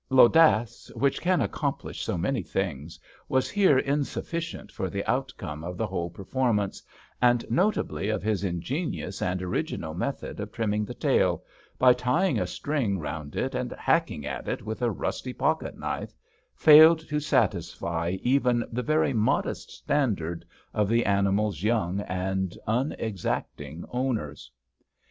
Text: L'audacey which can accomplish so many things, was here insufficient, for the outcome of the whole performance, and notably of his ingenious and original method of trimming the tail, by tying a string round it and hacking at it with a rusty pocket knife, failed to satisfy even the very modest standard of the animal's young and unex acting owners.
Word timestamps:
L'audacey 0.09 0.91
which 0.95 1.21
can 1.21 1.41
accomplish 1.41 2.03
so 2.03 2.17
many 2.17 2.41
things, 2.41 2.97
was 3.29 3.51
here 3.51 3.77
insufficient, 3.77 4.71
for 4.71 4.89
the 4.89 5.05
outcome 5.05 5.63
of 5.63 5.77
the 5.77 5.85
whole 5.85 6.09
performance, 6.09 6.81
and 7.21 7.45
notably 7.51 8.09
of 8.09 8.23
his 8.23 8.43
ingenious 8.43 9.21
and 9.21 9.43
original 9.43 9.93
method 9.93 10.39
of 10.39 10.51
trimming 10.51 10.85
the 10.85 10.95
tail, 10.95 11.43
by 11.77 11.93
tying 11.93 12.39
a 12.39 12.47
string 12.47 12.97
round 12.97 13.35
it 13.35 13.53
and 13.53 13.73
hacking 13.73 14.25
at 14.25 14.47
it 14.47 14.63
with 14.63 14.81
a 14.81 14.89
rusty 14.89 15.33
pocket 15.33 15.77
knife, 15.77 16.15
failed 16.55 17.07
to 17.07 17.19
satisfy 17.19 18.17
even 18.23 18.65
the 18.71 18.81
very 18.81 19.13
modest 19.13 19.69
standard 19.69 20.43
of 20.73 20.89
the 20.89 21.05
animal's 21.05 21.61
young 21.61 21.99
and 22.01 22.57
unex 22.67 23.23
acting 23.23 23.85
owners. 23.91 24.49